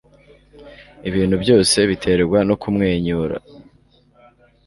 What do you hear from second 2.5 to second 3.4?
kumwenyura